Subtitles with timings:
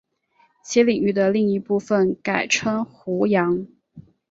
[0.63, 3.67] 其领地的另一部分改称湖阳。